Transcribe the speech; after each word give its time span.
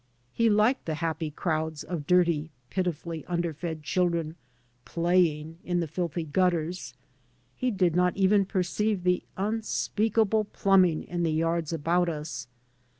He 0.33 0.49
liked 0.49 0.85
the" 0.85 0.95
happy 1.05 1.29
crowds" 1.29 1.83
of 1.93 2.07
dirty, 2.07 2.49
pitifully 2.71 3.23
underfed 3.27 3.83
children" 3.83 4.35
play 4.93 5.25
ing" 5.25 5.59
in 5.63 5.79
the 5.79 5.87
filthy 5.87 6.23
gutters; 6.23 6.95
he 7.55 7.69
did 7.69 7.95
not 7.95 8.17
even 8.17 8.45
perceive 8.45 9.03
the 9.03 9.21
unspeakable 9.37 10.45
plumbing 10.45 11.03
in 11.03 11.21
the 11.21 11.31
yards 11.33 11.71
about 11.71 12.09
us. 12.09 12.47